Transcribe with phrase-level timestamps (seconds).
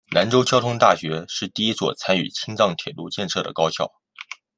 [0.09, 3.85] 兰州交通大学是第一所参与青藏铁路建设的高校。